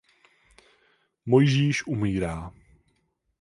Mojžíš 1.25 1.83
umírá. 1.87 2.51